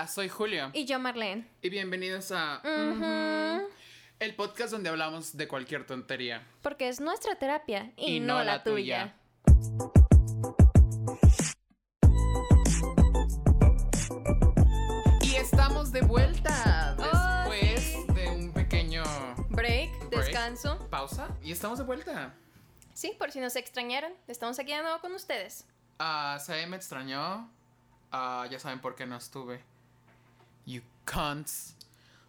[0.00, 0.70] Hola, soy Julio.
[0.72, 1.46] Y yo, Marlene.
[1.60, 2.62] Y bienvenidos a
[4.18, 6.42] el podcast donde hablamos de cualquier tontería.
[6.62, 9.14] Porque es nuestra terapia y, no, la, tuya.
[15.20, 19.02] Y estamos de vuelta después de un pequeño
[19.50, 20.78] Break, descanso.
[20.88, 21.28] pausa.
[21.42, 22.32] Y estamos de vuelta.
[22.94, 25.66] Sí, por si nos extrañaron, estamos aquí de nuevo con ustedes.
[25.98, 27.52] Ah, se me extrañó.
[28.10, 29.62] Ah, ya saben por qué no estuve.
[30.70, 31.74] You cunts.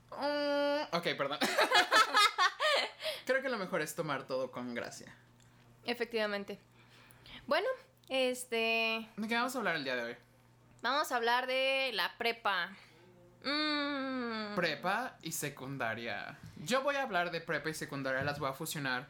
[0.10, 1.38] Mm, ok, perdón.
[3.28, 5.16] Creo que lo mejor es tomar todo con gracia.
[5.86, 6.60] Efectivamente.
[7.46, 7.68] Bueno,
[8.10, 9.08] este.
[9.16, 10.16] ¿De qué vamos a hablar el día de hoy?
[10.82, 12.72] Vamos a hablar de la prepa.
[13.44, 14.56] Mm.
[14.56, 16.40] Prepa y secundaria.
[16.58, 19.08] Yo voy a hablar de prepa y secundaria, las voy a fusionar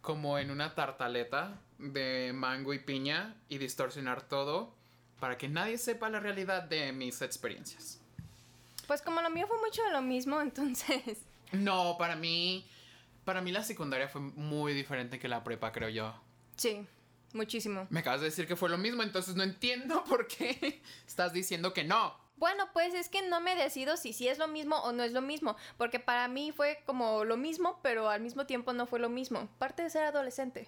[0.00, 4.74] como en una tartaleta de mango y piña y distorsionar todo
[5.18, 8.00] para que nadie sepa la realidad de mis experiencias.
[8.90, 11.18] Pues como lo mío fue mucho de lo mismo, entonces.
[11.52, 12.66] No, para mí,
[13.24, 16.12] para mí la secundaria fue muy diferente que la prepa, creo yo.
[16.56, 16.84] Sí,
[17.32, 17.86] muchísimo.
[17.88, 21.72] Me acabas de decir que fue lo mismo, entonces no entiendo por qué estás diciendo
[21.72, 22.16] que no.
[22.36, 25.12] Bueno, pues es que no me decido si sí es lo mismo o no es
[25.12, 28.98] lo mismo, porque para mí fue como lo mismo, pero al mismo tiempo no fue
[28.98, 29.48] lo mismo.
[29.60, 30.66] Parte de ser adolescente.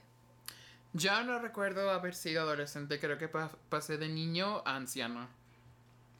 [0.92, 5.28] Ya no recuerdo haber sido adolescente, creo que pa- pasé de niño a anciano.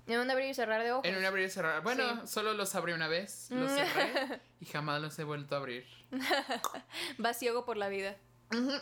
[0.07, 1.05] En un abrir y cerrar de ojos.
[1.05, 1.83] En un abrir y cerrar.
[1.83, 5.87] Bueno, solo los abrí una vez, los cerré y jamás los he vuelto a abrir.
[7.25, 8.17] Va ciego por la vida.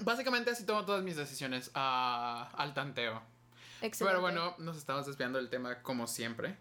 [0.01, 3.23] Básicamente así tomo todas mis decisiones ah, al tanteo.
[3.83, 4.05] Excelente.
[4.05, 6.57] Pero bueno, nos estamos desviando del tema como siempre.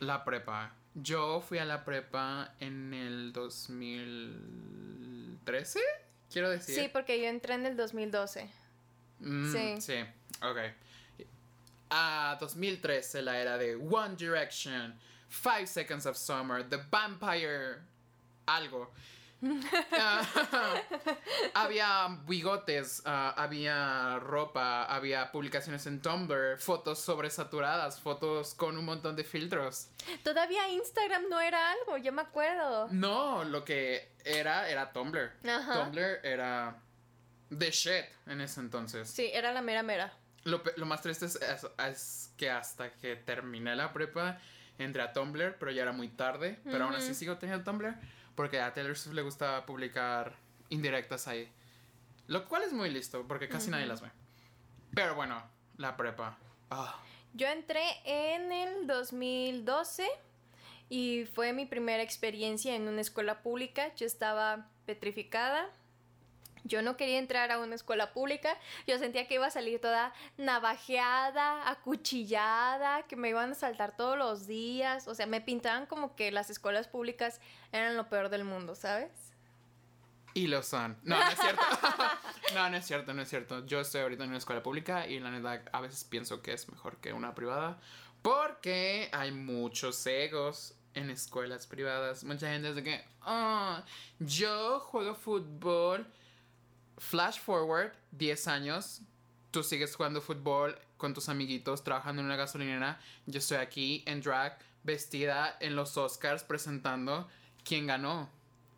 [0.00, 0.74] La prepa.
[0.94, 5.80] Yo fui a la prepa en el 2013,
[6.30, 6.74] quiero decir.
[6.74, 8.50] Sí, porque yo entré en el 2012.
[9.20, 9.80] Mm, sí.
[9.80, 10.04] Sí,
[10.42, 10.58] ok.
[11.94, 14.98] A 2013, la era de One Direction,
[15.28, 17.80] Five Seconds of Summer, The Vampire,
[18.46, 18.90] algo.
[19.92, 20.24] Ah,
[21.54, 29.16] había bigotes, ah, había ropa, había publicaciones en Tumblr, fotos sobresaturadas, fotos con un montón
[29.16, 29.88] de filtros.
[30.22, 32.86] Todavía Instagram no era algo, yo me acuerdo.
[32.92, 35.32] No, lo que era era Tumblr.
[35.44, 35.84] Ajá.
[35.84, 36.76] Tumblr era
[37.50, 39.10] the shit en ese entonces.
[39.10, 40.12] Sí, era la mera mera.
[40.44, 44.38] Lo, lo más triste es, es- es que hasta que terminé la prepa
[44.78, 46.58] entré a Tumblr, pero ya era muy tarde.
[46.64, 47.94] Pero aún así sigo teniendo Tumblr
[48.34, 50.34] porque a Taylor Swift le gusta publicar
[50.70, 51.50] indirectas ahí.
[52.26, 54.08] Lo cual es muy listo porque casi nadie las ve.
[54.94, 55.42] Pero bueno,
[55.76, 56.38] la prepa.
[56.70, 56.98] Ah,
[57.34, 60.06] Yo entré en el 2012
[60.88, 63.94] y fue mi primera experiencia en una escuela pública.
[63.96, 65.68] Yo estaba petrificada.
[66.64, 68.56] Yo no quería entrar a una escuela pública.
[68.86, 74.16] Yo sentía que iba a salir toda navajeada, acuchillada, que me iban a saltar todos
[74.16, 75.08] los días.
[75.08, 77.40] O sea, me pintaban como que las escuelas públicas
[77.72, 79.10] eran lo peor del mundo, ¿sabes?
[80.34, 80.96] y lo son.
[81.02, 81.62] No, no es cierto.
[82.54, 83.66] no, no es cierto, no es cierto.
[83.66, 86.70] Yo estoy ahorita en una escuela pública y la neta a veces pienso que es
[86.70, 87.78] mejor que una privada
[88.22, 92.24] porque hay muchos egos en escuelas privadas.
[92.24, 93.84] Mucha gente es de que, "Ah,
[94.20, 96.06] yo juego fútbol.
[96.98, 99.00] Flash forward, 10 años.
[99.50, 103.00] Tú sigues jugando fútbol con tus amiguitos, trabajando en una gasolinera.
[103.26, 107.28] Yo estoy aquí en drag, vestida en los Oscars, presentando
[107.64, 108.28] quién ganó.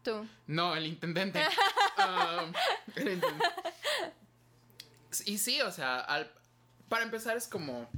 [0.02, 0.26] Tú.
[0.46, 1.42] No, el intendente.
[1.96, 2.52] Um,
[2.96, 3.46] el intendente.
[5.26, 6.32] Y sí, o sea, al-
[6.88, 7.88] para empezar es como...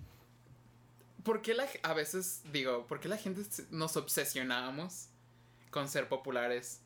[1.24, 3.40] ¿Por qué la, a veces digo, por qué la gente
[3.70, 5.08] nos obsesionábamos
[5.70, 6.82] con ser populares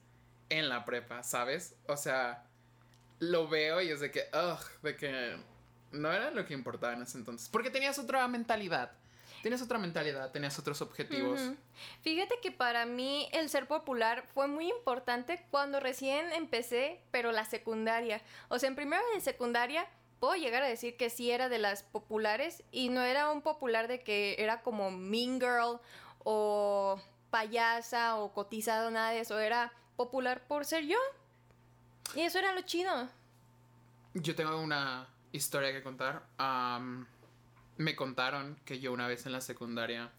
[0.49, 1.75] en la prepa, ¿sabes?
[1.89, 2.47] O sea,
[3.21, 5.37] lo veo y es de que, ugh, de que
[5.93, 7.49] no era lo que importaba en ese entonces.
[7.49, 8.93] Porque tenías otra mentalidad.
[9.43, 11.41] Tenías otra mentalidad, tenías otros objetivos.
[12.03, 17.47] Fíjate que para mí el ser popular fue muy importante cuando recién empecé, pero la
[17.47, 18.21] secundaria.
[18.49, 19.89] O sea, en primero de secundaria
[20.19, 23.89] puedo llegar a decir que sí era de las populares y no era un popular
[23.89, 25.81] de que era como mean girl
[26.19, 27.01] o
[27.31, 29.39] payasa o cotizado, nada de eso.
[29.41, 30.99] Era popular por ser yo.
[32.15, 33.09] Y eso era lo chido.
[34.15, 36.25] Yo tengo una historia que contar.
[36.39, 37.07] Am,
[37.77, 40.11] me contaron que yo una vez en la secundaria.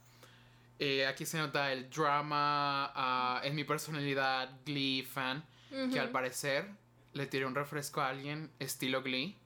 [0.79, 5.43] eh, aquí se nota el drama ah, en mi personalidad Glee fan.
[5.91, 6.69] Que al parecer
[7.13, 9.37] le tiré un refresco a alguien estilo Glee.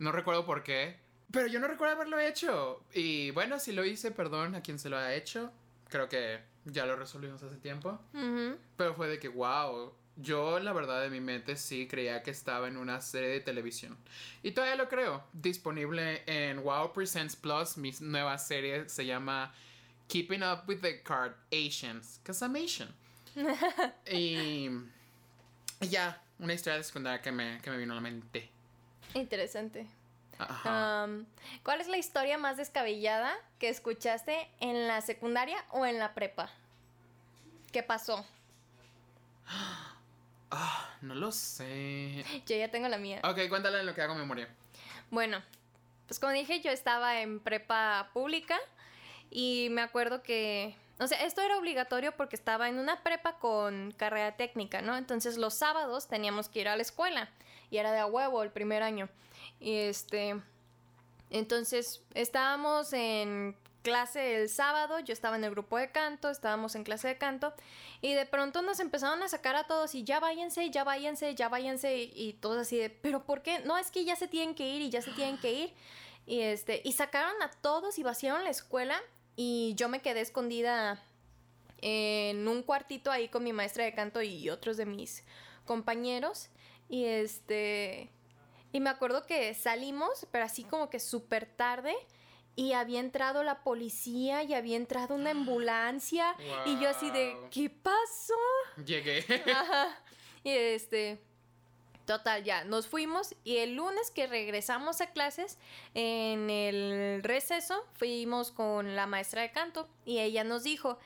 [0.00, 0.98] No recuerdo por qué.
[1.30, 2.82] Pero yo no recuerdo haberlo hecho.
[2.92, 5.52] Y bueno, si lo hice, perdón a quien se lo ha hecho.
[5.88, 8.00] Creo que ya lo resolvimos hace tiempo.
[8.14, 8.56] Ujú.
[8.76, 12.68] Pero fue de que, wow, yo la verdad de mi mente sí creía que estaba
[12.68, 13.96] en una serie de televisión.
[14.42, 15.24] Y todavía lo creo.
[15.32, 19.52] Disponible en Wow Presents Plus, mi nueva serie se llama
[20.08, 22.94] Keeping Up with the Kardashians, because I'm Asian.
[24.10, 24.68] y
[25.80, 28.50] ya, una historia de secundaria que me, que me vino a la mente.
[29.14, 29.86] Interesante.
[30.38, 31.04] Ajá.
[31.04, 31.26] Um,
[31.62, 36.50] ¿Cuál es la historia más descabellada que escuchaste en la secundaria o en la prepa?
[37.72, 38.24] ¿Qué pasó?
[40.56, 42.24] Ah, no lo sé.
[42.46, 43.20] Yo ya tengo la mía.
[43.24, 44.48] Ok, cuéntale en lo que hago memoria.
[45.10, 45.42] Bueno,
[46.06, 48.56] pues como dije, yo estaba en prepa pública
[49.30, 53.92] y me acuerdo que, o sea, esto era obligatorio porque estaba en una prepa con
[53.96, 54.96] carrera técnica, ¿no?
[54.96, 57.30] Entonces los sábados teníamos que ir a la escuela
[57.70, 59.08] y era de a huevo el primer año.
[59.58, 60.40] Y este,
[61.30, 66.84] entonces estábamos en clase el sábado, yo estaba en el grupo de canto, estábamos en
[66.84, 67.52] clase de canto
[68.00, 71.50] y de pronto nos empezaron a sacar a todos y ya váyanse, ya váyanse, ya
[71.50, 73.60] váyanse y, y todos así de, pero ¿por qué?
[73.60, 75.74] No, es que ya se tienen que ir y ya se tienen que ir.
[76.26, 78.98] Y este, y sacaron a todos y vaciaron la escuela
[79.36, 81.02] y yo me quedé escondida
[81.82, 85.24] en un cuartito ahí con mi maestra de canto y otros de mis
[85.66, 86.48] compañeros
[86.88, 88.10] y este
[88.72, 91.94] y me acuerdo que salimos, pero así como que súper tarde
[92.56, 96.36] y había entrado la policía y había entrado una ambulancia
[96.66, 97.36] y yo así de.
[97.50, 98.34] ¿qué pasó?
[98.84, 99.24] Llegué.
[99.52, 99.98] Ajá.
[100.44, 101.18] Y este.
[102.04, 105.56] Total, ya, nos fuimos y el lunes que regresamos a clases,
[105.94, 110.98] en el receso, fuimos con la maestra de canto y ella nos dijo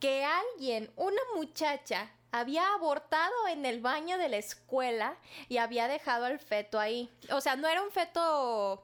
[0.00, 5.18] que alguien, una muchacha, había abortado en el baño de la escuela
[5.50, 7.10] y había dejado al feto ahí.
[7.30, 8.82] O sea, no era un feto...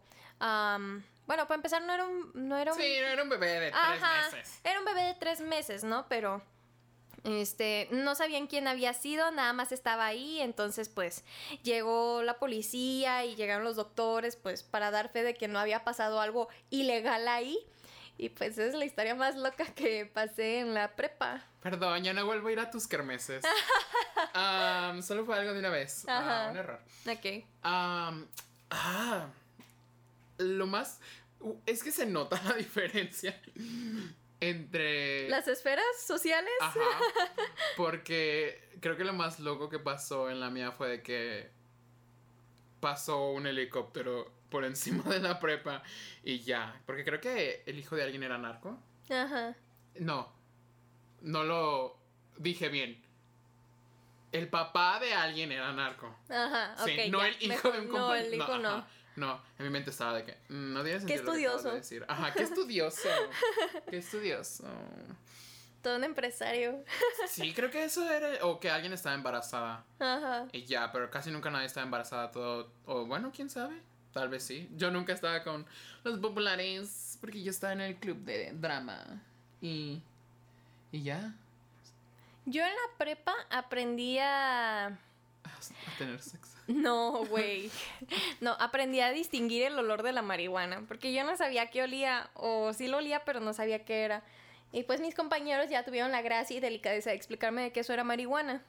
[1.28, 2.32] bueno, para empezar, no era un...
[2.34, 4.60] No era un Sí, era un bebé de tres Ajá, meses.
[4.64, 6.08] Era un bebé de tres meses, ¿no?
[6.08, 6.42] Pero
[7.22, 11.24] este, no sabían quién había sido, nada más estaba ahí, entonces pues
[11.62, 15.84] llegó la policía y llegaron los doctores pues para dar fe de que no había
[15.84, 17.58] pasado algo ilegal ahí.
[18.16, 21.44] Y pues es la historia más loca que pasé en la prepa.
[21.62, 23.44] Perdón, ya no vuelvo a ir a tus kermeses.
[25.06, 26.04] Solo fue algo de una vez.
[26.08, 26.50] Ah, Ajá.
[26.52, 26.80] un error.
[27.06, 27.44] Ok.
[27.62, 28.12] Ah,
[30.38, 31.00] lo más.
[31.66, 33.40] Es que se nota la diferencia
[34.40, 35.28] entre.
[35.28, 36.52] Las esferas sociales.
[36.60, 36.80] Ajá.
[37.76, 41.50] Porque creo que lo más loco que pasó en la mía fue de que
[42.80, 45.82] pasó un helicóptero por encima de la prepa
[46.22, 46.80] y ya.
[46.86, 48.78] Porque creo que el hijo de alguien era narco.
[49.10, 49.54] Ajá.
[49.96, 50.32] No.
[51.20, 51.98] No lo
[52.36, 53.02] dije bien.
[54.30, 56.14] El papá de alguien era narco.
[56.28, 56.76] Ajá.
[56.84, 58.26] Sí, no ya, el hijo mejor de un No, compañero.
[58.28, 58.68] el hijo no.
[58.68, 58.88] ajá.
[59.18, 61.74] No, en mi mente estaba de que mm, no tiene Qué lo que de estudioso.
[61.74, 62.04] decir.
[62.06, 63.08] Ajá, qué estudioso.
[63.90, 64.64] qué estudioso.
[65.82, 66.84] Todo un empresario.
[67.26, 68.44] Sí, creo que eso era.
[68.46, 69.84] O que alguien estaba embarazada.
[69.98, 70.46] Ajá.
[70.52, 72.30] Y ya, pero casi nunca nadie estaba embarazada.
[72.30, 72.70] Todo.
[72.86, 73.80] O bueno, quién sabe.
[74.12, 74.68] Tal vez sí.
[74.76, 75.66] Yo nunca estaba con
[76.04, 77.18] los populares.
[77.20, 79.20] Porque yo estaba en el club de drama.
[79.60, 80.00] Y.
[80.92, 81.34] Y ya.
[82.46, 84.96] Yo en la prepa aprendí a...
[85.98, 86.56] Tener sexo.
[86.68, 87.70] No, güey.
[88.40, 92.28] No, aprendí a distinguir el olor de la marihuana, porque yo no sabía qué olía,
[92.34, 94.22] o sí lo olía, pero no sabía qué era.
[94.70, 97.94] Y pues mis compañeros ya tuvieron la gracia y delicadeza de explicarme de que eso
[97.94, 98.62] era marihuana.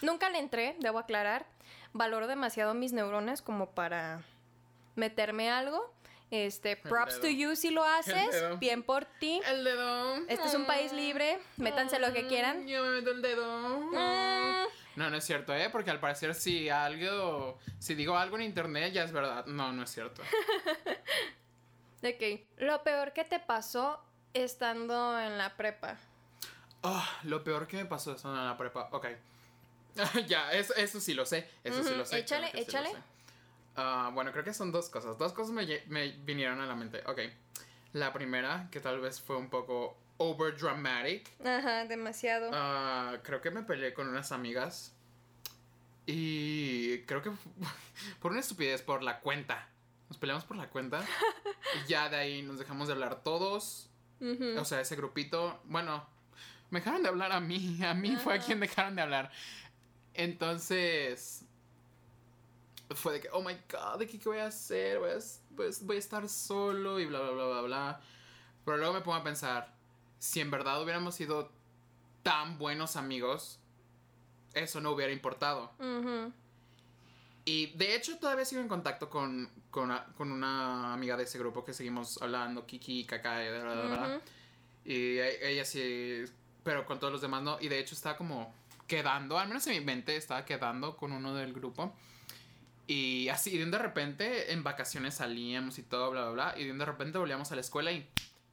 [0.00, 1.44] Nunca le entré, debo aclarar.
[1.92, 4.22] Valoro demasiado mis neuronas como para
[4.94, 5.92] meterme algo.
[6.30, 9.40] Este, props to you si lo haces, bien por ti.
[9.48, 10.14] El dedo.
[10.28, 12.68] Este es un país libre, métanse lo que quieran.
[12.68, 13.80] Yo me meto el dedo.
[13.80, 14.39] Mm.
[14.96, 15.70] No, no es cierto, ¿eh?
[15.70, 19.46] Porque al parecer si algo, si digo algo en internet ya es verdad.
[19.46, 20.22] No, no es cierto.
[22.02, 22.40] Ok.
[22.56, 25.98] Lo peor que te pasó estando en la prepa.
[26.82, 28.88] Ah, lo peor que me pasó estando en la prepa.
[28.92, 29.06] Ok.
[30.26, 31.46] ya, eso, eso sí lo sé.
[31.62, 32.20] Eso sí lo sé.
[32.20, 32.90] échale, sí échale.
[32.90, 32.96] sé.
[33.76, 35.18] Ah, bueno, creo que son dos cosas.
[35.18, 37.02] Dos cosas me, me vinieron a la mente.
[37.06, 37.20] Ok.
[37.92, 41.30] La primera, que tal vez fue un poco over dramatic.
[41.42, 42.50] Ajá, demasiado.
[42.52, 44.92] Ah, creo que me peleé con unas amigas.
[46.04, 47.30] Y creo que
[48.20, 49.66] por una estupidez, por la cuenta.
[50.10, 51.02] Nos peleamos por la cuenta.
[51.84, 53.88] y ya de ahí nos dejamos de hablar todos.
[54.58, 55.58] O sea, ese grupito.
[55.64, 56.06] Bueno,
[56.68, 57.78] me dejaron de hablar a mí.
[57.82, 59.30] A mí fue a quien dejaron de hablar.
[60.12, 61.46] Entonces.
[62.90, 64.98] Fue de que, oh my god, ¿de qué, qué voy a hacer?
[64.98, 65.18] Voy a,
[65.56, 68.00] pues, voy a estar solo y bla, bla, bla, bla, bla.
[68.64, 69.79] Pero luego me pongo a pensar,
[70.20, 71.50] si en verdad hubiéramos sido
[72.22, 73.58] tan buenos amigos,
[74.54, 75.72] eso no hubiera importado.
[75.80, 76.32] Ujú.
[77.44, 81.64] Y de hecho todavía sigo en contacto con, con, con una amiga de ese grupo
[81.64, 84.08] que seguimos hablando, Kiki, Kaká, y bla, bla, bla, bla.
[84.08, 84.20] Ujú.
[84.84, 86.24] Y e- ella sí,
[86.62, 87.58] pero con todos los demás no.
[87.58, 88.54] Y de hecho está como
[88.86, 91.94] quedando, al menos en mi mente estaba quedando con uno del grupo.
[92.86, 96.54] Y así, de un de repente, en vacaciones salíamos y todo, bla, bla, bla.
[96.58, 98.06] Y de un de repente volvíamos a la escuela y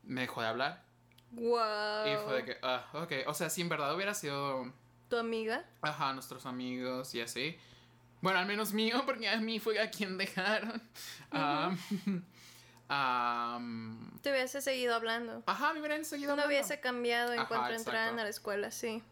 [0.03, 0.86] me dejó de hablar.
[1.31, 2.07] Wow.
[2.07, 3.11] Y fue de que, ah, ok.
[3.27, 4.71] O sea, si en verdad hubiera sido,
[5.09, 5.65] ¿Tu amiga?
[5.81, 7.57] ajá, nuestros amigos y así.
[8.21, 10.81] Bueno, al menos mío, porque a mí fue a quien dejaron.
[14.21, 15.43] Te hubiese seguido hablando.
[15.45, 16.47] ajá, me hubieran seguido No hablando.
[16.55, 17.89] hubiese cambiado en Ajá, cuanto exacto.
[17.91, 19.03] entraran a la escuela, sí.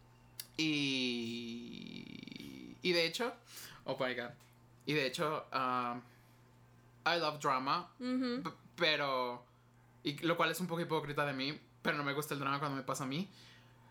[0.56, 2.76] Y.
[2.82, 3.32] Y de hecho.
[3.84, 4.30] Oh my god.
[4.86, 5.44] Y de hecho.
[5.52, 6.00] um,
[7.06, 7.88] I love drama.
[8.76, 9.44] Pero.
[10.02, 11.60] Y lo cual es un poco hipócrita de mí.
[11.86, 13.28] Pero no me gusta el drama cuando me pasa a mí.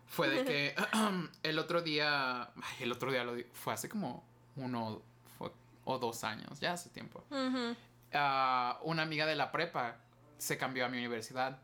[0.06, 0.74] Fue de que.
[1.42, 2.42] el otro día.
[2.42, 4.22] ay, el otro día lo fue hace como
[4.54, 5.02] uno
[5.38, 5.50] fue-
[5.84, 6.60] o dos años.
[6.60, 7.24] Ya hace tiempo.
[7.30, 7.74] Ujú.
[8.12, 9.96] Ah, una amiga de la prepa
[10.38, 11.58] se cambió a mi universidad.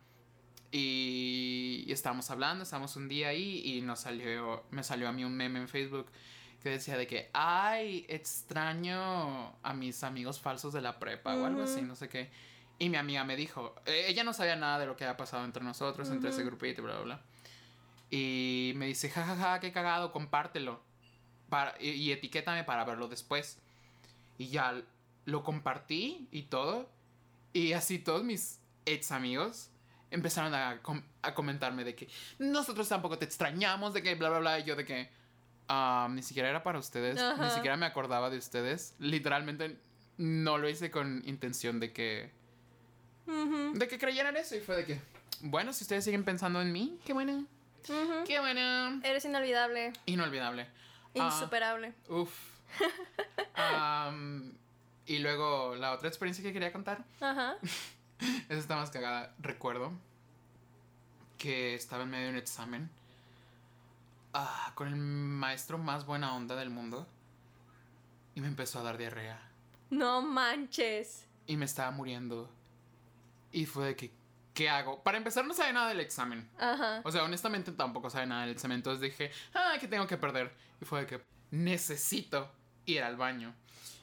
[0.75, 5.23] Y, y estábamos hablando, estábamos un día ahí y nos salió, me salió a mí
[5.23, 6.07] un meme en Facebook
[6.63, 11.63] que decía de que, ay, extraño a mis amigos falsos de la prepa o algo
[11.63, 12.31] así, no sé qué.
[12.83, 15.45] Y mi amiga me dijo, eh, ella no sabía nada de lo que había pasado
[15.45, 17.23] entre nosotros, entre ese grupito bla, bla, bla.
[18.11, 20.83] Y me dice, jajaja, qué cagado, compártelo.
[21.49, 23.59] Para, y, y etiquétame para verlo después.
[24.37, 24.83] Y ya
[25.27, 26.91] lo compartí y todo.
[27.53, 29.69] Y así todos mis ex amigos
[30.11, 32.09] empezaron a, com- a comentarme de que
[32.41, 34.59] nosotros tampoco te extrañamos, de que bla, bla, bla.
[34.59, 35.09] Y yo de que
[35.69, 37.51] ah, ni siquiera era para ustedes, ni Ajá.
[37.51, 38.97] siquiera me acordaba de ustedes.
[38.99, 39.79] Literalmente
[40.19, 42.42] no lo hice con intención de que,
[43.27, 44.57] De que creyeran eso.
[44.57, 45.01] Y fue de que,
[45.43, 47.45] bueno, si ustedes siguen pensando en mí, qué bueno,
[48.27, 49.01] qué bueno.
[49.05, 50.67] Eres inolvidable, Inolvidable.
[51.19, 51.93] Ah, insuperable.
[52.09, 52.33] Uf.
[53.55, 54.53] Am,
[55.07, 57.57] y luego la otra experiencia que quería contar, Ajá.
[58.49, 59.35] esa está más cagada.
[59.39, 59.93] Recuerdo
[61.39, 62.89] que estaba en medio de un examen
[64.33, 67.07] ah, con el maestro más buena onda del mundo
[68.35, 69.41] y me empezó a dar diarrea
[69.91, 71.27] No manches.
[71.47, 72.49] y me estaba muriendo.
[73.53, 74.13] Y fue de que,
[74.55, 75.03] ¿qué hago?
[75.03, 76.49] Para empezar, no sabe nada del examen.
[76.59, 77.03] Ajá.
[77.05, 78.77] O sea, honestamente tampoco sabe nada del examen.
[78.77, 80.53] Entonces dije, ah, ¿qué tengo que perder?
[80.81, 82.51] Y fue de que necesito
[82.87, 83.55] ir al baño.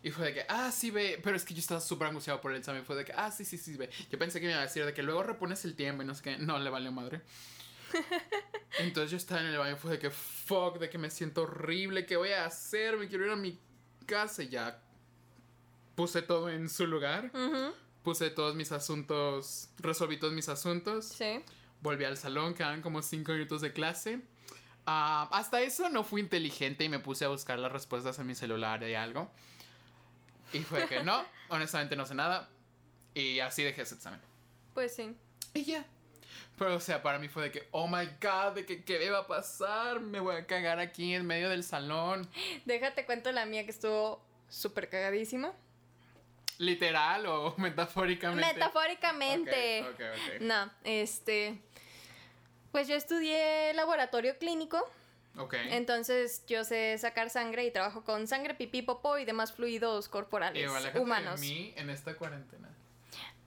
[0.01, 1.19] Y fue de que, ah, sí, ve.
[1.21, 2.85] Pero es que yo estaba súper angustiado por el examen.
[2.85, 3.89] Fue de que, ah, sí, sí, sí, ve.
[4.09, 6.15] Yo pensé que me iba a decir de que luego repones el tiempo y no
[6.15, 6.37] sé qué.
[6.37, 7.21] No, le valió madre.
[8.79, 9.75] Entonces yo estaba en el baño.
[9.75, 12.05] Fue de que, fuck, de que me siento horrible.
[12.05, 12.97] ¿Qué voy a hacer?
[12.97, 13.59] Me quiero ir a mi
[14.05, 14.43] casa.
[14.43, 14.81] Y ya
[15.95, 17.29] puse todo en su lugar.
[17.33, 17.73] Ujú.
[18.09, 19.69] Puse todos mis asuntos.
[19.77, 21.05] Resolví todos mis asuntos.
[21.09, 21.43] Sí.
[21.79, 24.19] Volví al salón, quedaban como cinco minutos de clase.
[24.87, 28.33] Ah, hasta eso no fui inteligente y me puse a buscar las respuestas en mi
[28.33, 29.29] celular y algo.
[30.53, 32.49] Y fue que no, honestamente no sé nada.
[33.13, 34.19] Y así dejé ese examen.
[34.73, 35.15] Pues sí.
[35.53, 35.85] Y ya.
[36.57, 39.11] Pero o sea, para mí fue de que, oh my god, de que qué me
[39.11, 39.99] va a pasar.
[39.99, 42.27] Me voy a cagar aquí en medio del salón.
[42.65, 45.53] Déjate cuento la mía que estuvo súper cagadísima.
[46.59, 48.53] Literal o metafóricamente.
[48.53, 49.81] Metafóricamente.
[49.81, 50.01] Ok, ok,
[50.35, 50.41] ok.
[50.41, 51.59] No, este.
[52.71, 54.77] Pues yo estudié laboratorio clínico,
[55.37, 55.55] Ok.
[55.69, 60.69] entonces yo sé sacar sangre y trabajo con sangre, pipí, popó y demás fluidos corporales
[60.69, 61.41] aléjate humanos.
[61.41, 62.69] de mí en esta cuarentena.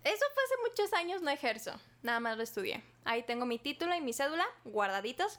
[0.03, 1.79] Eso fue hace muchos años, no ejerzo.
[2.03, 2.83] Nada más lo estudié.
[3.05, 5.39] Ahí tengo mi título y mi cédula guardaditos.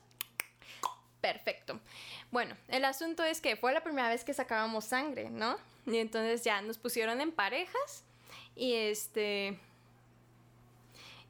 [1.19, 1.79] Perfecto.
[2.31, 5.57] Bueno, el asunto es que fue la primera vez que sacábamos sangre, ¿no?
[5.85, 8.03] Y entonces ya nos pusieron en parejas
[8.55, 9.59] y este...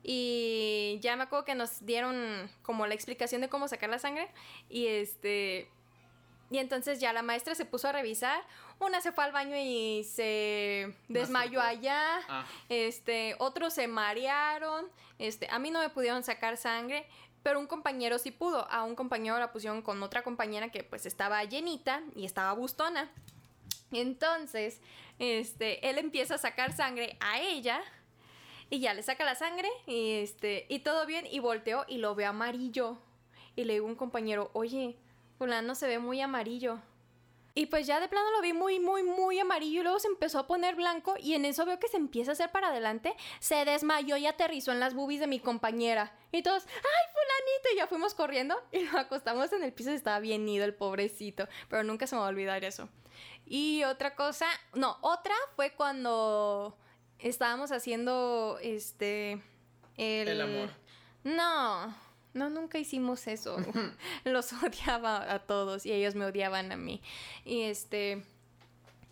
[0.06, 4.30] Y ya me acuerdo que nos dieron como la explicación de cómo sacar la sangre
[4.70, 5.70] y este...
[6.52, 8.44] Y entonces ya la maestra se puso a revisar.
[8.80, 12.20] Una se fue al baño y se desmayó allá.
[12.28, 14.86] Ah, Este, otros se marearon.
[15.18, 17.08] Este, a mí no me pudieron sacar sangre,
[17.42, 18.70] pero un compañero sí pudo.
[18.70, 23.10] A un compañero la pusieron con otra compañera que pues estaba llenita y estaba bustona.
[23.94, 24.82] Entonces,
[25.20, 27.82] este, él empieza a sacar sangre a ella
[28.70, 32.16] y ya le saca la sangre y este, y todo bien y volteó y lo
[32.16, 32.98] ve amarillo.
[33.56, 34.98] Y le digo a un compañero, oye,
[35.38, 36.80] fulano se ve muy amarillo.
[37.56, 40.40] Y pues ya de plano lo vi muy, muy, muy amarillo y luego se empezó
[40.40, 43.64] a poner blanco y en eso veo que se empieza a hacer para adelante, se
[43.64, 46.18] desmayó y aterrizó en las boobies de mi compañera.
[46.32, 47.70] Y todos, ¡ay, fulanito!
[47.74, 50.74] Y ya fuimos corriendo y lo acostamos en el piso y estaba bien ido el
[50.74, 51.48] pobrecito.
[51.70, 52.90] Pero nunca se me va a olvidar eso.
[53.46, 56.78] Y otra cosa, no, otra fue cuando
[57.20, 59.42] estábamos haciendo este...
[59.96, 60.70] El, El amor.
[61.24, 61.96] No,
[62.34, 63.58] no, nunca hicimos eso.
[64.24, 67.02] Los odiaba a todos y ellos me odiaban a mí.
[67.46, 68.24] Y este...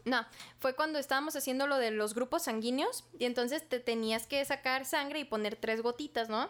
[0.03, 0.25] No,
[0.57, 4.85] fue cuando estábamos haciendo lo de los grupos sanguíneos y entonces te tenías que sacar
[4.85, 6.49] sangre y poner tres gotitas, ¿no?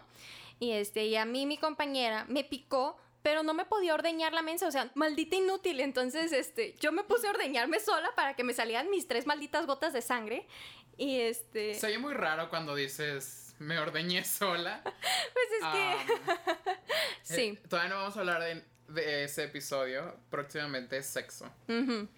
[0.58, 4.42] Y este, y a mí mi compañera me picó, pero no me podía ordeñar la
[4.42, 5.80] mensa, o sea, maldita inútil.
[5.80, 9.66] Entonces, este, yo me puse a ordeñarme sola para que me salieran mis tres malditas
[9.66, 10.46] gotas de sangre.
[10.96, 11.74] Y este.
[11.74, 14.82] Se oye muy raro cuando dices me ordeñé sola.
[15.32, 16.72] Pues es que...
[17.22, 17.42] Sí.
[17.42, 20.16] eh, todavía no vamos a hablar de, de ese episodio.
[20.30, 21.46] Próximamente es sexo.
[21.68, 22.08] Ujú.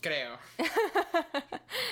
[0.00, 0.38] Creo.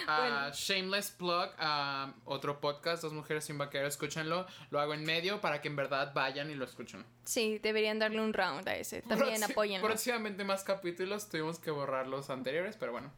[0.09, 4.47] Ah, Shameless Plug, ah, otro podcast, Dos Mujeres sin Vaquero, escúchenlo.
[4.71, 7.05] Lo hago en medio para que en verdad vayan y lo escuchen.
[7.25, 9.03] Sí, deberían darle un round a ese.
[9.09, 9.87] También apóyenlo.
[9.87, 13.13] Próximamente más capítulos, tuvimos que borrar los anteriores, pero bueno.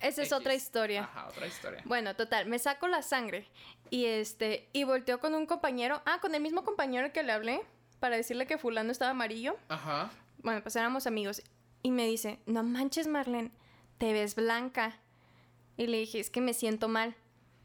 [0.00, 0.32] Esa es X.
[0.34, 1.04] otra historia.
[1.04, 1.80] Ajá, otra historia.
[1.86, 3.48] Bueno, total, me saco la sangre
[3.88, 7.62] y este y volteo con un compañero, ah, con el mismo compañero que le hablé
[8.00, 9.56] para decirle que fulano estaba amarillo.
[9.68, 10.10] Ajá.
[10.42, 11.42] Bueno, pues éramos amigos
[11.82, 13.50] y me dice, "No manches, Marlene,
[14.04, 14.98] te ves blanca."
[15.76, 17.14] Y le dije, "Es que me siento mal."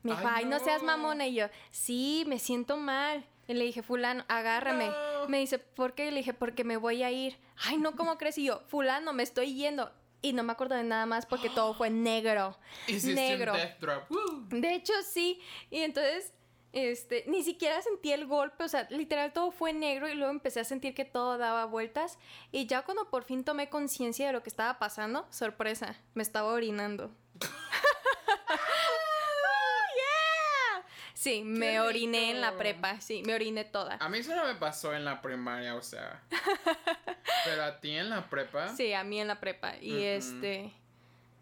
[0.03, 0.59] Me dijo, Ay, "Ay, no.
[0.59, 5.27] seas mamona." Y yo, "Sí, me siento mal." Y le dije, "Fulano, agárrame." No.
[5.27, 8.17] Me dice, "¿Por qué?" Y le dije, "Porque me voy a ir." "Ay, no, ¿cómo
[8.17, 9.91] crees?" Y yo, "Fulano, me estoy yendo."
[10.21, 12.57] Y no me acuerdo de nada más porque todo fue negro.
[13.03, 13.53] Negro.
[13.53, 14.09] un death drop.
[14.51, 15.41] De hecho, sí.
[15.69, 16.33] Y entonces,
[16.71, 18.63] este, ni siquiera sentí el golpe.
[18.63, 22.17] O sea, literal todo fue negro y luego empecé a sentir que todo daba vueltas.
[22.51, 26.51] Y ya cuando por fin tomé conciencia de lo que estaba pasando, sorpresa, me estaba
[26.51, 27.05] orinando.
[27.05, 27.41] ¡Oh,
[29.95, 30.85] yeah!
[31.13, 33.01] Sí, me ¡Qué oriné en la prepa.
[33.01, 33.97] Sí, me oriné toda.
[33.99, 36.23] A mí solo me pasó en la primaria, o sea.
[37.45, 38.69] Pero a ti en la prepa.
[38.69, 39.75] Sí, a mí en la prepa.
[39.81, 40.71] Y este.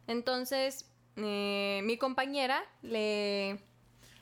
[0.07, 3.60] Entonces, eh, mi compañera le.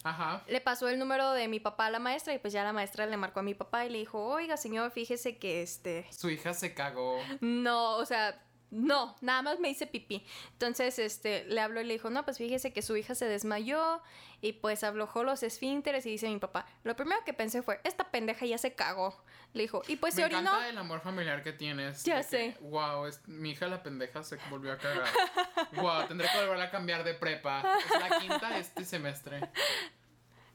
[0.06, 0.44] Ajá.
[0.48, 3.06] le pasó el número de mi papá a la maestra y pues ya la maestra
[3.08, 6.54] le marcó a mi papá y le dijo, oiga señor, fíjese que este, Su hija
[6.54, 7.18] se cagó.
[7.42, 8.40] no, o sea,
[8.72, 10.26] no, nada más me hice pipí.
[10.52, 14.02] Entonces, este, le habló y le dijo, no, pues fíjese que su hija se desmayó
[14.42, 18.12] y pues aflojó los esfínteres y dice mi papá, lo primero que pensé fue, esta
[18.12, 19.24] pendeja ya se cagó.
[19.56, 20.42] Le dijo, y pues Me se orinó.
[20.42, 22.04] encanta el amor familiar que tienes.
[22.04, 22.58] Ya que, sé.
[22.60, 25.08] wow, es- mi hija la pendeja se volvió a cagar.
[25.82, 27.64] wow, tendré que volver a cambiar de prepa.
[27.80, 29.40] Es la quinta este semestre.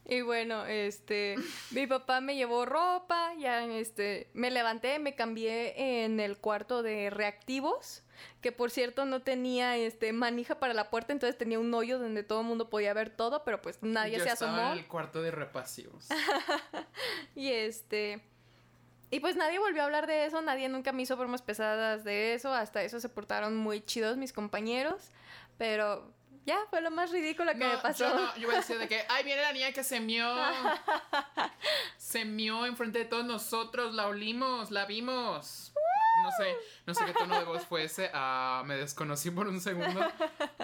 [0.05, 1.37] Y bueno, este,
[1.71, 7.11] mi papá me llevó ropa, ya este, me levanté, me cambié en el cuarto de
[7.11, 8.03] reactivos,
[8.41, 12.25] que por cierto no tenía este manija para la puerta, entonces tenía un hoyo donde
[12.25, 14.73] todo el mundo podía ver todo, pero pues nadie Yo se estaba asomó.
[14.73, 16.09] en el cuarto de repasivos.
[17.37, 18.21] Y este,
[19.11, 22.35] y pues nadie volvió a hablar de eso, nadie nunca me hizo bromas pesadas de
[22.35, 25.11] eso, hasta eso se portaron muy chidos mis compañeros,
[25.59, 26.13] pero
[26.47, 28.09] ya fue lo más ridículo que No, me pasó.
[28.09, 30.27] Yo, no, yo iba a decir de que, ay, viene la niña que se mió.
[31.99, 35.73] se mió enfrente de todos nosotros, la olimos, la vimos.
[36.23, 38.11] No sé, no sé qué tono de voz fue ese.
[38.13, 40.01] ah, me desconocí por un segundo.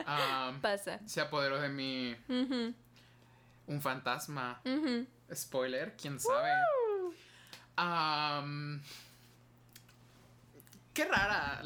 [0.06, 1.00] Ah, Pasa.
[1.06, 2.16] se apoderó de mí
[3.66, 4.60] un fantasma.
[5.34, 6.50] Spoiler, quién sabe.
[10.94, 11.62] Qué rara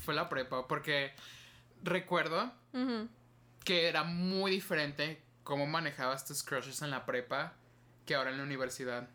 [0.00, 1.12] fue la prepa, porque
[1.82, 2.52] recuerdo
[3.64, 7.54] que era muy diferente cómo manejabas tus crushes en la prepa
[8.06, 9.08] que ahora en la universidad.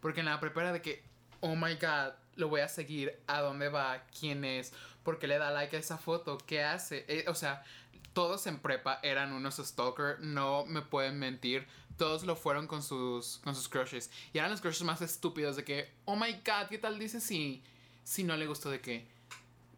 [0.00, 1.04] Porque en la prepa era de que,
[1.40, 5.38] oh my god, lo voy a seguir, a dónde va, quién es, por qué le
[5.38, 7.04] da like a esa foto, qué hace.
[7.08, 7.64] Eh, o sea,
[8.12, 11.66] todos en prepa eran unos stalker, no me pueden mentir.
[11.96, 14.10] Todos lo fueron con sus, con sus crushes.
[14.32, 17.62] Y eran los crushes más estúpidos de que, oh my god, ¿qué tal dice si,
[18.04, 19.06] si no le gustó de que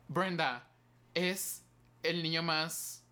[0.09, 0.67] Brenda
[1.15, 1.63] es
[2.03, 3.03] el niño más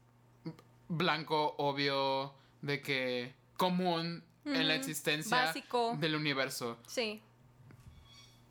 [0.88, 5.96] blanco, obvio, de que común en la existencia básico.
[5.98, 6.78] del universo.
[6.86, 7.22] Sí,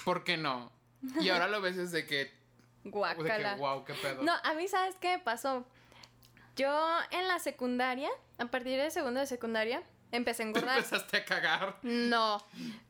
[0.03, 0.71] ¿Por qué no?
[1.19, 2.31] Y ahora lo ves que, de que
[2.83, 3.55] guacala.
[3.55, 4.23] wow, qué pedo.
[4.23, 5.65] No, a mí, ¿sabes qué me pasó?
[6.55, 10.77] Yo en la secundaria, a partir de segundo de secundaria, empecé a Te engordar.
[10.77, 11.77] empezaste a cagar.
[11.83, 12.43] No,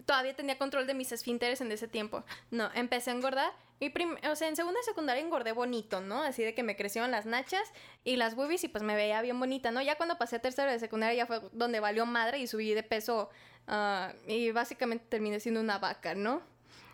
[0.06, 2.24] todavía tenía control de mis esfínteres en ese tiempo.
[2.50, 3.52] No, empecé a engordar.
[3.80, 3.92] Y
[4.28, 6.22] o sea, en segunda de secundaria engordé bonito, ¿no?
[6.22, 7.64] Así de que me crecieron las nachas
[8.04, 9.82] y las boobies y pues me veía bien bonita, ¿no?
[9.82, 12.84] Ya cuando pasé a tercero de secundaria ya fue donde valió madre y subí de
[12.84, 13.32] peso
[13.68, 16.44] ah, y básicamente terminé siendo una vaca, ¿no?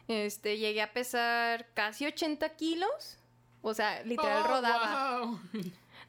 [0.08, 3.18] Este, llegué a pesar casi 80 kilos.
[3.62, 5.20] O sea, literal Oh, rodaba.
[5.26, 5.40] wow.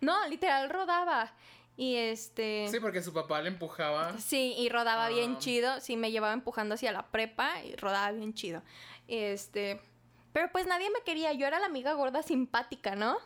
[0.00, 1.32] No, literal rodaba.
[1.78, 2.66] Y este...
[2.68, 4.18] Sí, porque su papá le empujaba.
[4.18, 5.80] Sí, y rodaba bien chido.
[5.80, 8.64] Sí, me llevaba empujando hacia la prepa y rodaba bien chido.
[9.06, 9.80] Este.
[10.32, 11.32] Pero pues nadie me quería.
[11.34, 13.16] Yo era la amiga gorda simpática, ¿no?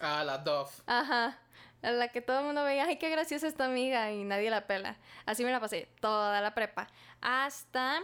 [0.00, 0.80] Ah, la Duff.
[0.86, 1.38] Ajá.
[1.82, 4.10] A la que todo el mundo veía, ay, qué graciosa esta amiga.
[4.10, 4.96] Y nadie la pela.
[5.26, 6.88] Así me la pasé toda la prepa.
[7.20, 8.00] Hasta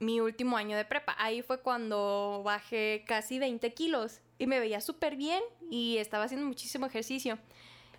[0.00, 1.16] mi último año de prepa.
[1.18, 4.20] Ahí fue cuando bajé casi 20 kilos.
[4.36, 5.42] Y me veía súper bien.
[5.70, 7.38] Y estaba haciendo muchísimo ejercicio.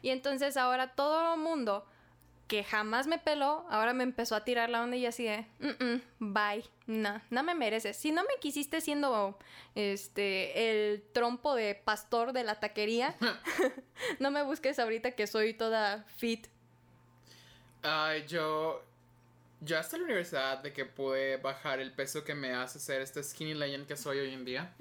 [0.01, 1.85] Y entonces ahora todo el mundo
[2.47, 5.83] que jamás me peló, ahora me empezó a tirar la onda y así de, "Mm,
[5.83, 7.95] mm, bye, no, no me mereces.
[7.95, 9.37] Si no me quisiste siendo
[9.75, 13.15] este el trompo de pastor de la taquería,
[14.19, 16.47] no me busques ahorita que soy toda fit.
[17.83, 18.83] Ay, yo.
[19.61, 23.21] yo hasta la universidad de que pude bajar el peso que me hace ser este
[23.21, 24.73] skinny legend que soy hoy en día.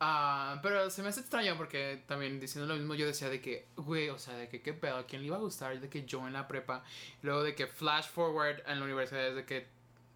[0.00, 3.66] Ah, pero se me hace extraño porque también diciendo lo mismo yo decía de que,
[3.76, 5.78] güey, o sea, de que qué pedo, ¿a quién le iba a gustar?
[5.80, 6.84] De que yo en la prepa,
[7.22, 9.66] luego de que flash forward en la universidad es de que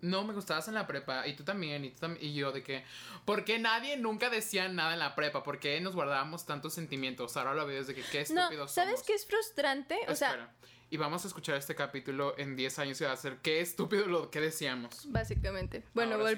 [0.01, 2.63] no me gustabas en la prepa y tú también y tú también y yo de
[2.63, 2.85] que,
[3.25, 5.43] ¿por qué nadie nunca decía nada en la prepa?
[5.43, 7.37] ¿Por qué nos guardábamos tantos sentimientos?
[7.37, 9.07] Ahora lo veo desde que qué No, estúpidos ¿sabes somos.
[9.07, 9.99] qué es frustrante?
[10.09, 10.53] O sea.
[10.91, 14.07] Y vamos a escuchar este capítulo en 10 años y va a ser qué estúpido
[14.07, 15.11] lo que decíamos.
[15.11, 15.83] Básicamente.
[15.95, 16.31] Bueno, Ahora sí.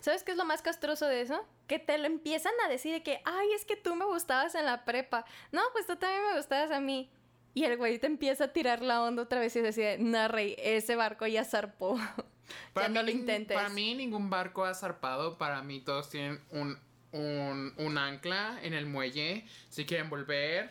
[0.00, 1.44] ¿Sabes qué es lo más castroso de eso?
[1.66, 4.64] Que te lo empiezan a decir de que, ay, es que tú me gustabas en
[4.64, 5.24] la prepa.
[5.52, 7.10] No, pues tú también me gustabas a mí.
[7.52, 10.54] Y el güey te empieza a tirar la onda otra vez y decide, no, rey,
[10.58, 11.98] ese barco ya zarpó.
[12.74, 13.54] ya no lo mí, intentes.
[13.54, 15.36] Para mí ningún barco ha zarpado.
[15.36, 16.78] Para mí todos tienen un,
[17.12, 19.44] un, un ancla en el muelle.
[19.68, 20.70] Si quieren volver,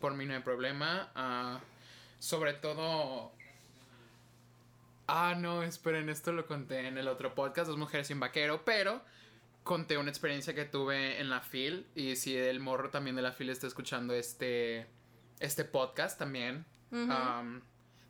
[0.00, 1.10] por mí no hay problema.
[1.14, 1.60] Ah,
[2.18, 3.32] sobre todo...
[5.10, 9.02] Ah, no, esperen, esto lo conté en el otro podcast, Dos Mujeres sin Vaquero, pero
[9.62, 13.32] conté una experiencia que tuve en la FIL y si el morro también de la
[13.32, 14.86] FIL está escuchando este,
[15.40, 17.62] este podcast también, um,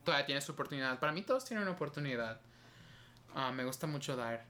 [0.02, 0.98] todavía tiene su oportunidad.
[0.98, 2.40] Para mí todos tienen una oportunidad.
[3.32, 4.44] Ah, me gusta mucho dar.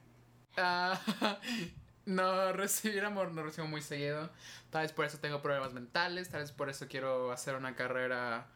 [0.57, 0.99] Ah,
[2.05, 4.31] no, recibir amor no recibo muy seguido.
[4.71, 8.47] Tal vez por eso tengo problemas mentales, tal vez por eso quiero hacer una carrera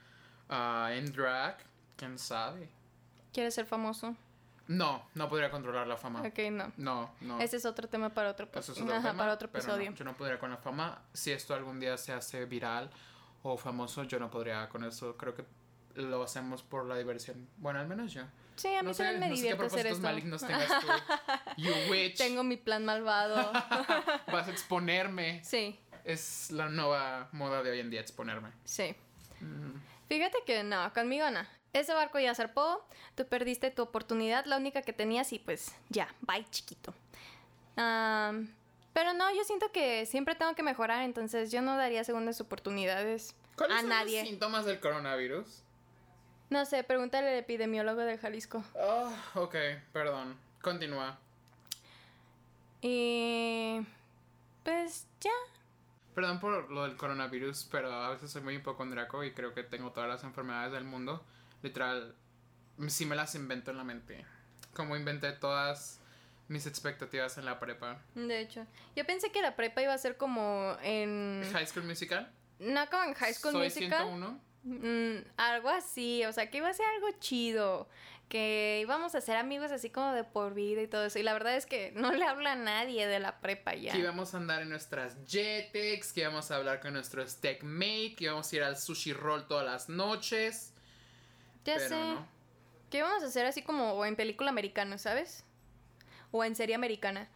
[0.50, 1.58] ah, en drag,
[1.96, 2.72] quién sabe.
[3.34, 4.16] ¿Quieres ser famoso?
[4.68, 6.22] No, no podría controlar la fama.
[6.22, 6.72] Ok, no.
[6.78, 7.40] No, no.
[7.42, 9.92] Ese es otro tema para otro, es Ajá, otro tema, para otro no, episodio.
[9.92, 11.02] yo no podría con la fama.
[11.14, 12.90] Si esto algún día se hace viral
[13.42, 15.18] o famoso, yo no podría con eso.
[15.18, 15.44] Creo que
[15.96, 17.48] lo hacemos por la diversión.
[17.58, 18.24] Bueno, al menos yo.
[18.56, 20.02] Sí, a mí no sé, también me no sé qué hacer esto.
[20.02, 20.88] malignos tengas tú.
[21.58, 22.18] You witch.
[22.18, 23.52] Tengo mi plan malvado.
[24.32, 25.44] Vas a exponerme.
[25.44, 28.50] sí, Es la nueva moda de hoy en día, exponerme.
[28.64, 28.96] sí.
[29.42, 29.74] Mm.
[30.08, 31.42] Fíjate que no, conmigo no.
[31.74, 36.14] Ese barco ya zarpó, tú perdiste tu oportunidad, la única que tenías y pues ya,
[36.22, 36.94] bye chiquito.
[37.76, 38.54] Am,
[38.94, 43.36] pero no, yo siento que siempre tengo que mejorar, entonces yo no daría segundas oportunidades
[43.58, 44.20] ¿Cuáles a son nadie.
[44.22, 45.64] los síntomas del coronavirus?
[46.52, 48.64] No sé, pregúntale al epidemiólogo de Jalisco.
[48.76, 49.56] Oh, ok,
[49.92, 50.38] perdón.
[50.62, 51.18] Continúa.
[52.82, 53.80] Y
[54.64, 55.32] pues ya.
[56.14, 59.92] Perdón por lo del coronavirus, pero a veces soy muy hipocondriaco y creo que tengo
[59.92, 61.24] todas las enfermedades del mundo.
[61.64, 62.16] Literal,
[62.88, 64.26] sí me las invento en la mente.
[64.74, 66.00] Como inventé todas
[66.50, 68.02] mis expectativas en la prepa.
[68.16, 71.42] De hecho, yo pensé que la prepa iba a ser como en...
[71.52, 72.32] High School Musical.
[72.60, 74.08] No como en High School Soy Musical.
[74.08, 74.42] 101.
[74.64, 77.90] Mm, algo así, o sea, que iba a ser algo chido,
[78.30, 81.20] que íbamos a ser amigos así como de por vida y todo eso.
[81.20, 83.92] Y la verdad es que no le habla a nadie de la prepa ya.
[83.92, 87.24] Que íbamos a andar en nuestras Jetex, que íbamos a hablar con nuestro
[87.64, 90.73] Mate, que íbamos a ir al sushi roll todas las noches.
[91.66, 91.96] Ya pero sé.
[91.96, 92.28] no.
[92.90, 95.44] Que íbamos a hacer así como en película americana, ¿sabes?
[96.32, 97.28] O en serie americana.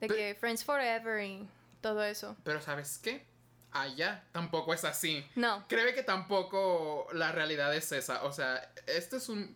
[0.00, 1.48] De que Friends Forever y
[1.80, 2.36] todo eso.
[2.44, 3.24] Pero ¿sabes qué?
[3.72, 5.26] Allá tampoco es así.
[5.34, 5.64] No.
[5.68, 8.22] Creo que tampoco la realidad es esa.
[8.24, 9.54] O sea, esto es un...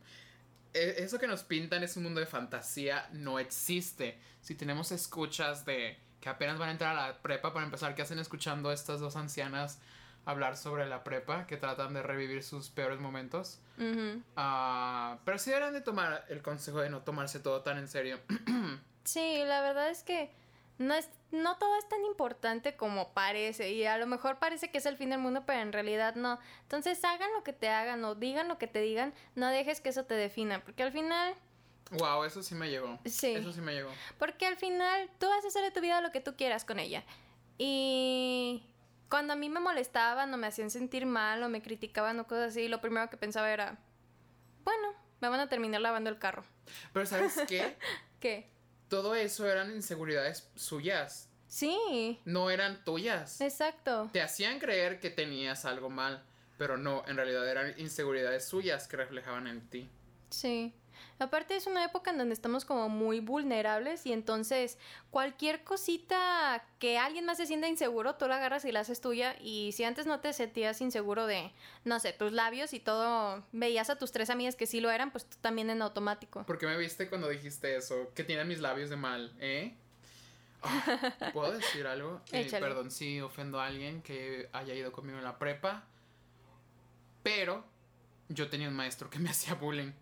[0.74, 4.18] e- Eso que nos pintan es un mundo de fantasía, no existe.
[4.42, 8.02] Si tenemos escuchas de que apenas van a entrar a la prepa, para empezar, ¿qué
[8.02, 9.78] hacen escuchando a estas dos ancianas
[10.24, 11.46] hablar sobre la prepa?
[11.46, 13.60] Que tratan de revivir sus peores momentos.
[13.78, 14.22] Ujú.
[14.36, 18.20] Ah, pero sí deberán de tomar el consejo de no tomarse todo tan en serio.
[19.02, 20.30] Sí, la verdad es que
[20.78, 23.72] no, es, no todo es tan importante como parece.
[23.72, 26.38] Y a lo mejor parece que es el fin del mundo, pero en realidad no.
[26.62, 29.14] Entonces hagan lo que te hagan o digan lo que te digan.
[29.34, 30.62] No dejes que eso te defina.
[30.62, 31.34] Porque al final,
[31.92, 32.98] wow, eso sí me llegó.
[33.06, 33.34] Sí.
[33.34, 33.90] Eso sí me llegó.
[34.18, 36.78] porque al final tú vas a hacer de tu vida lo que tú quieras con
[36.78, 37.02] ella.
[37.58, 38.62] Y
[39.10, 42.52] cuando a mí me molestaban o me hacían sentir mal o me criticaban o cosas
[42.52, 43.76] así, lo primero que pensaba era,
[44.64, 46.44] bueno, me van a terminar lavando el carro.
[46.94, 47.76] Pero ¿sabes qué?
[48.20, 48.48] ¿Qué?
[48.88, 51.28] Todo eso eran inseguridades suyas.
[51.48, 53.40] Sí, No eran tuyas.
[53.40, 54.08] exacto.
[54.12, 56.24] Te hacían creer que tenías algo mal,
[56.56, 59.90] pero no, en realidad eran inseguridades suyas que reflejaban en ti.
[60.30, 60.72] Sí.
[61.18, 64.78] Aparte es una época en donde estamos como muy vulnerables y entonces
[65.10, 69.36] cualquier cosita que alguien más se sienta inseguro, tú la agarras y la haces tuya
[69.40, 71.52] y si antes no te sentías inseguro de,
[71.84, 75.10] no sé, tus labios y todo, veías a tus tres amigas que sí lo eran,
[75.10, 76.44] pues tú también en automático.
[76.44, 78.10] ¿Por qué me viste cuando dijiste eso?
[78.14, 79.74] Que tienen mis labios de mal, ¿eh?
[80.62, 82.20] Ah, ¿Puedo decir algo?
[82.32, 85.84] Eh, perdón si ofendo a alguien que haya ido conmigo en la prepa,
[87.22, 87.64] pero
[88.28, 89.92] yo tenía un maestro que me hacía bullying.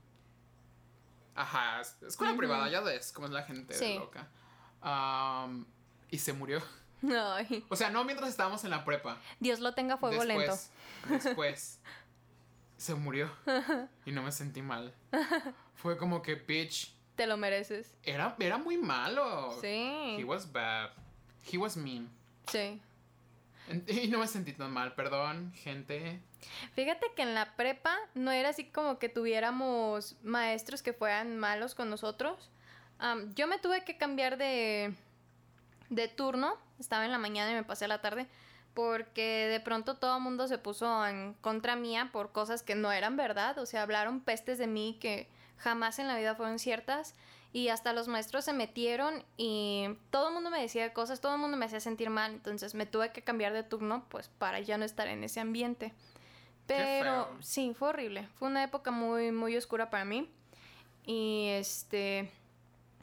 [1.40, 3.96] Ajá, es- escuela privada, ya ves cómo es la gente Sí.
[3.98, 4.28] loca.
[4.80, 5.66] Am,
[6.10, 6.62] y se murió.
[7.02, 9.18] Ay, O sea, no mientras estábamos en la prepa.
[9.38, 10.50] Dios lo tenga fuego lento.
[10.52, 11.80] después, Después.
[12.76, 13.30] se murió.
[14.04, 14.92] y no me sentí mal.
[15.74, 17.94] Fue como que, bitch, Te lo mereces.
[18.02, 19.56] era, era muy malo.
[19.60, 20.16] Sí.
[20.18, 20.90] He was bad.
[21.52, 22.10] He was mean.
[22.50, 22.80] Sí.
[23.86, 26.20] Y no me sentí tan mal, perdón, gente.
[26.74, 31.74] Fíjate que en la prepa no era así como que tuviéramos maestros que fueran malos
[31.74, 32.50] con nosotros.
[33.34, 34.94] Yo me tuve que cambiar de,
[35.90, 36.56] de turno.
[36.78, 38.26] Estaba en la mañana y me pasé a la tarde.
[38.74, 42.92] Porque de pronto todo el mundo se puso en contra mía por cosas que no
[42.92, 43.58] eran verdad.
[43.58, 47.14] O sea, hablaron pestes de mí que jamás en la vida fueron ciertas.
[47.52, 51.40] Y hasta los maestros se metieron y todo el mundo me decía cosas, todo el
[51.40, 52.32] mundo me hacía sentir mal.
[52.32, 55.94] Entonces me tuve que cambiar de turno pues para ya no estar en ese ambiente.
[56.68, 58.28] Pero sí, fue horrible.
[58.36, 60.30] Fue una época muy, muy oscura para mí.
[61.04, 62.30] Y este,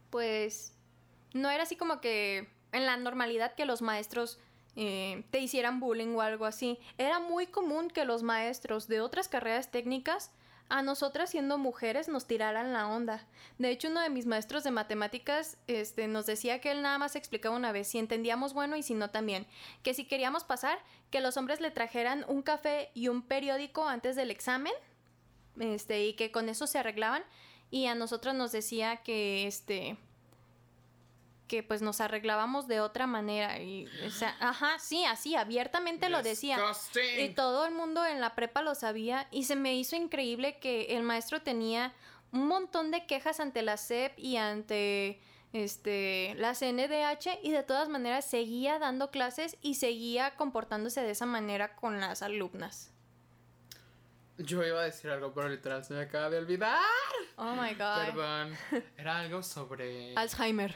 [0.10, 0.73] pues,
[1.34, 4.39] no era así como que en la normalidad que los maestros
[4.75, 6.80] eh, te hicieran bullying o algo así.
[6.97, 10.32] Era muy común que los maestros de otras carreras técnicas
[10.69, 13.25] a nosotras siendo mujeres nos tiraran la onda.
[13.58, 17.15] De hecho, uno de mis maestros de matemáticas este, nos decía que él nada más
[17.15, 19.45] explicaba una vez si entendíamos bueno y si no también.
[19.84, 20.80] Que si queríamos pasar,
[21.12, 24.73] que los hombres le trajeran un café y un periódico antes del examen.
[25.60, 27.23] Este, y que con eso se arreglaban.
[27.69, 29.97] Y a nosotros nos decía que este
[31.47, 36.23] que pues nos arreglábamos de otra manera y o sea, ajá, sí, así abiertamente lo
[36.23, 36.58] decía.
[36.58, 37.19] Disgusting.
[37.19, 40.97] Y todo el mundo en la prepa lo sabía y se me hizo increíble que
[40.97, 41.93] el maestro tenía
[42.31, 45.21] un montón de quejas ante la SEP y ante
[45.53, 51.25] este la CNDH y de todas maneras seguía dando clases y seguía comportándose de esa
[51.25, 52.91] manera con las alumnas.
[54.38, 56.81] Yo iba a decir algo, pero literal se me acaba de olvidar.
[57.38, 58.05] Oh my god.
[58.08, 58.58] Perdón.
[58.97, 60.13] Era algo sobre.
[60.17, 60.75] Alzheimer.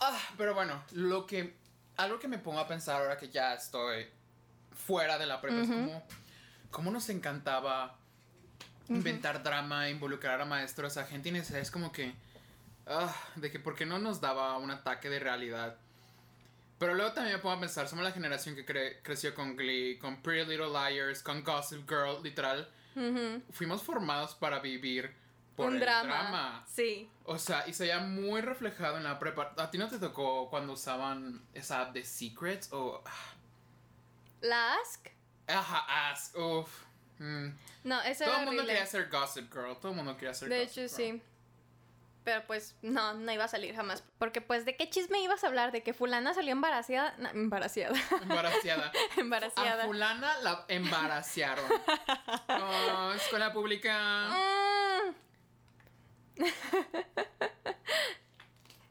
[0.00, 1.54] Ah, pero bueno, lo que.
[1.96, 4.06] Algo que me pongo a pensar ahora que ya estoy
[4.86, 6.06] fuera de la prepa es como.
[6.70, 7.96] ¿Cómo nos encantaba
[8.88, 11.62] inventar drama, involucrar a maestros, a gente innecesaria?
[11.62, 12.12] Es como que.
[12.86, 15.76] Ah, de que por qué no nos daba un ataque de realidad.
[16.78, 19.96] Pero luego también me pongo a pensar, somos la generación que cre- creció con Glee,
[19.98, 22.68] con Pretty Little Liars, con Gossip Girl, literal.
[23.52, 25.14] Fuimos formados para vivir
[25.56, 26.02] por Un el drama.
[26.08, 26.64] drama.
[26.68, 27.08] Sí.
[27.24, 29.52] O sea, y se veía muy reflejado en la prepa.
[29.56, 32.72] ¿A ti no te tocó cuando usaban esa app de Secrets?
[32.72, 33.02] O.
[34.40, 35.08] La Ask.
[35.46, 36.36] Ajá, Ask.
[36.36, 36.82] Uff.
[37.18, 37.48] Mm.
[37.84, 39.76] No, ese Todo el mundo quería ser Gossip Girl.
[39.76, 41.14] Todo el mundo quería ser De Gossip hecho, Girl.
[41.16, 41.22] sí.
[42.24, 44.02] Pero pues no, no iba a salir jamás.
[44.18, 45.72] Porque pues, ¿de qué chisme ibas a hablar?
[45.72, 47.14] ¿De que fulana salió embarazada?
[47.18, 47.92] No, embarazada.
[48.22, 48.90] Embaraciada.
[49.16, 49.84] A embarazada.
[49.84, 51.64] fulana la embaraciaron.
[52.48, 54.28] Oh, escuela pública.
[54.28, 55.14] Mm.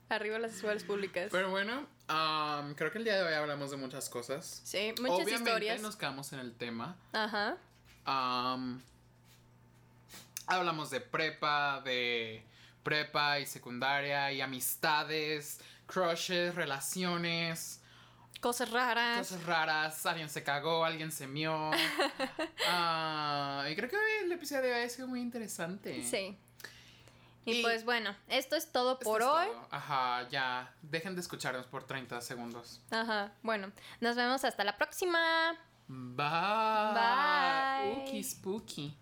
[0.09, 1.29] Arriba las escuelas públicas.
[1.31, 4.61] Pero bueno, um, creo que el día de hoy hablamos de muchas cosas.
[4.63, 5.81] sí, muchas Obviamente historias.
[5.81, 6.95] nos quedamos en el tema.
[7.13, 7.57] Ajá.
[8.05, 8.79] Um,
[10.45, 12.43] hablamos de prepa, de
[12.83, 17.79] prepa y secundaria y amistades, crushes, relaciones,
[18.39, 19.19] Cosas raras.
[19.19, 21.71] cosas raras, alguien se cagó, alguien se mió.
[22.67, 26.03] Ah, y creo que el episodio de hoy ha sido muy interesante.
[26.03, 26.37] Sí.
[27.45, 29.47] Y, pues bueno, esto es todo por hoy.
[29.69, 30.73] Ajá, ya.
[30.81, 32.81] Dejen de escucharnos por 30 segundos.
[32.89, 33.71] Ajá, bueno.
[33.99, 35.55] Nos vemos hasta la próxima.
[35.87, 36.93] Bye.
[36.93, 38.03] Bye.
[38.03, 38.97] Ookie spooky.